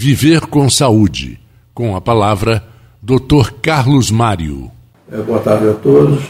Viver 0.00 0.42
com 0.42 0.70
Saúde, 0.70 1.40
com 1.74 1.96
a 1.96 2.00
palavra 2.00 2.62
Dr. 3.02 3.50
Carlos 3.60 4.12
Mário. 4.12 4.70
É, 5.10 5.16
boa 5.16 5.40
tarde 5.40 5.70
a 5.70 5.72
todos. 5.72 6.22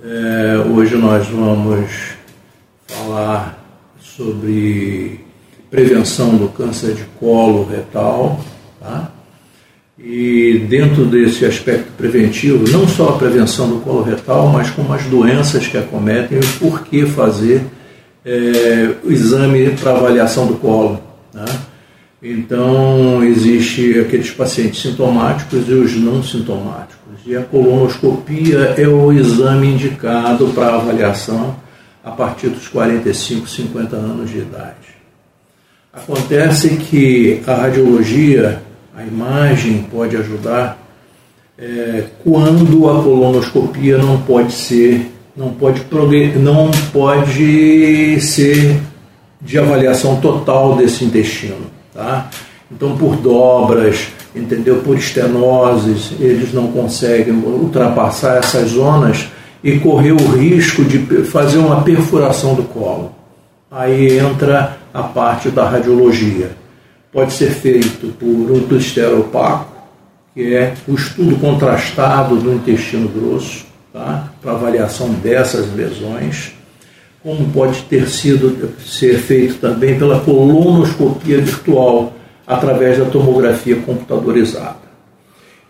É, 0.00 0.58
hoje 0.58 0.94
nós 0.94 1.26
vamos 1.26 1.90
falar 2.86 3.58
sobre 4.00 5.18
prevenção 5.68 6.36
do 6.36 6.48
câncer 6.50 6.94
de 6.94 7.02
colo 7.18 7.68
retal, 7.68 8.38
tá? 8.78 9.10
E 9.98 10.64
dentro 10.70 11.04
desse 11.04 11.44
aspecto 11.46 11.90
preventivo, 11.96 12.62
não 12.70 12.86
só 12.86 13.08
a 13.08 13.18
prevenção 13.18 13.70
do 13.70 13.80
colo 13.80 14.04
retal, 14.04 14.46
mas 14.50 14.70
como 14.70 14.92
as 14.92 15.02
doenças 15.06 15.66
que 15.66 15.76
acometem 15.76 16.38
e 16.38 16.58
por 16.60 16.84
que 16.84 17.04
fazer 17.06 17.60
é, 18.24 18.94
o 19.02 19.10
exame 19.10 19.68
para 19.70 19.96
avaliação 19.96 20.46
do 20.46 20.54
colo. 20.54 21.02
Né? 21.34 21.44
Então, 22.22 23.22
existe 23.22 24.00
aqueles 24.00 24.30
pacientes 24.30 24.82
sintomáticos 24.82 25.68
e 25.68 25.72
os 25.72 25.96
não 25.96 26.22
sintomáticos. 26.22 26.98
E 27.24 27.36
a 27.36 27.42
colonoscopia 27.42 28.74
é 28.76 28.88
o 28.88 29.12
exame 29.12 29.68
indicado 29.68 30.48
para 30.48 30.74
avaliação 30.74 31.56
a 32.02 32.10
partir 32.10 32.48
dos 32.48 32.66
45, 32.68 33.48
50 33.48 33.96
anos 33.96 34.30
de 34.30 34.38
idade. 34.38 34.88
Acontece 35.92 36.76
que 36.76 37.42
a 37.46 37.54
radiologia 37.54 38.62
a 38.98 39.04
imagem 39.04 39.86
pode 39.88 40.16
ajudar 40.16 40.76
é, 41.56 42.04
quando 42.24 42.90
a 42.90 43.00
colonoscopia 43.00 43.96
não 43.96 44.20
pode 44.22 44.52
ser, 44.52 45.12
não 45.36 45.50
pode, 45.50 45.84
não 46.36 46.68
pode 46.92 48.20
ser 48.20 48.80
de 49.40 49.56
avaliação 49.56 50.20
total 50.20 50.74
desse 50.74 51.04
intestino, 51.04 51.66
tá? 51.98 52.30
Então, 52.70 52.96
por 52.96 53.16
dobras, 53.16 54.08
entendeu? 54.34 54.76
Por 54.76 54.96
estenoses, 54.96 56.12
eles 56.20 56.52
não 56.52 56.68
conseguem 56.68 57.34
ultrapassar 57.34 58.36
essas 58.36 58.70
zonas 58.70 59.26
e 59.64 59.80
correr 59.80 60.12
o 60.12 60.36
risco 60.36 60.84
de 60.84 60.98
fazer 61.24 61.58
uma 61.58 61.82
perfuração 61.82 62.54
do 62.54 62.62
colo. 62.62 63.12
Aí 63.70 64.18
entra 64.18 64.78
a 64.94 65.02
parte 65.02 65.50
da 65.50 65.68
radiologia 65.68 66.56
pode 67.12 67.32
ser 67.32 67.50
feito 67.50 68.08
por 68.18 68.26
um 68.26 69.20
opaco, 69.20 69.72
que 70.34 70.54
é 70.54 70.74
o 70.86 70.94
estudo 70.94 71.36
contrastado 71.36 72.36
do 72.36 72.52
intestino 72.52 73.08
grosso, 73.08 73.66
tá? 73.92 74.28
para 74.40 74.52
avaliação 74.52 75.10
dessas 75.14 75.74
lesões, 75.74 76.52
como 77.22 77.50
pode 77.50 77.82
ter 77.82 78.08
sido 78.08 78.70
ser 78.84 79.18
feito 79.18 79.54
também 79.54 79.98
pela 79.98 80.20
colonoscopia 80.20 81.38
virtual 81.38 82.12
através 82.46 82.98
da 82.98 83.04
tomografia 83.04 83.76
computadorizada. 83.76 84.88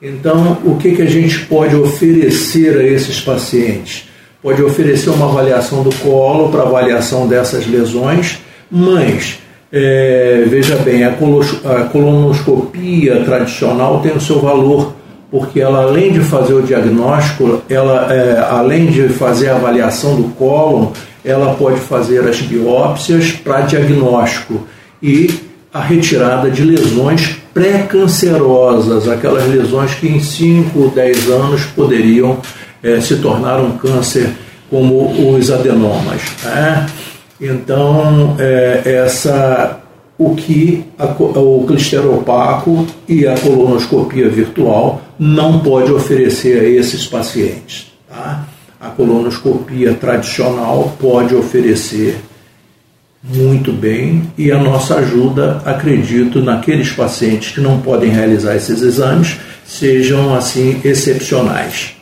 Então, 0.01 0.59
o 0.65 0.77
que, 0.77 0.95
que 0.95 1.03
a 1.03 1.11
gente 1.11 1.41
pode 1.47 1.75
oferecer 1.75 2.79
a 2.79 2.85
esses 2.85 3.21
pacientes? 3.21 4.09
Pode 4.41 4.63
oferecer 4.63 5.11
uma 5.11 5.29
avaliação 5.29 5.83
do 5.83 5.93
colo 5.97 6.51
para 6.51 6.63
avaliação 6.63 7.27
dessas 7.27 7.67
lesões, 7.67 8.39
mas 8.71 9.41
é, 9.73 10.45
veja 10.47 10.77
bem, 10.77 11.05
a 11.05 11.13
colonoscopia 11.91 13.25
tradicional 13.25 14.01
tem 14.01 14.13
o 14.13 14.21
seu 14.21 14.39
valor, 14.39 14.95
porque 15.31 15.61
ela, 15.61 15.83
além 15.83 16.13
de 16.13 16.21
fazer 16.21 16.55
o 16.55 16.63
diagnóstico, 16.63 17.63
ela, 17.69 18.13
é, 18.13 18.39
além 18.51 18.87
de 18.87 19.09
fazer 19.09 19.51
a 19.51 19.57
avaliação 19.57 20.17
do 20.17 20.29
cólon, 20.35 20.89
ela 21.25 21.55
pode 21.55 21.81
fazer 21.81 22.27
as 22.27 22.41
biópsias 22.41 23.33
para 23.33 23.63
diagnóstico 23.63 24.67
e 25.03 25.29
a 25.73 25.81
retirada 25.81 26.51
de 26.51 26.65
lesões 26.65 27.37
pré-cancerosas, 27.53 29.09
aquelas 29.09 29.47
lesões 29.47 29.95
que 29.95 30.09
em 30.09 30.21
5 30.21 30.79
ou 30.79 30.91
10 30.91 31.29
anos 31.31 31.65
poderiam 31.67 32.39
é, 32.83 33.01
se 33.01 33.17
tornar 33.17 33.61
um 33.61 33.73
câncer, 33.73 34.31
como 34.71 35.35
os 35.35 35.51
adenomas. 35.51 36.23
Né? 36.45 36.87
Então, 37.41 38.37
é, 38.39 38.83
essa, 39.05 39.81
o 40.19 40.35
que 40.35 40.85
a, 40.99 41.05
o 41.41 41.65
clister 41.67 42.05
opaco 42.05 42.85
e 43.09 43.27
a 43.27 43.39
colonoscopia 43.39 44.29
virtual 44.29 45.01
não 45.19 45.61
pode 45.61 45.93
oferecer 45.93 46.61
a 46.61 46.65
esses 46.65 47.07
pacientes. 47.07 47.93
Tá? 48.09 48.45
A 48.81 48.89
colonoscopia 48.89 49.95
tradicional 49.95 50.97
pode 51.01 51.35
oferecer 51.35 52.19
muito 53.23 53.73
bem 53.73 54.33
e 54.37 54.51
a 54.51 54.59
nossa 54.59 54.97
ajuda, 54.97 55.63
acredito, 55.65 56.41
naqueles 56.41 56.91
pacientes 56.91 57.53
que 57.53 57.61
não 57.61 57.81
podem 57.81 58.11
realizar 58.11 58.57
esses 58.57 58.83
exames, 58.83 59.37
sejam 59.65 60.35
assim 60.35 60.81
excepcionais. 60.85 61.98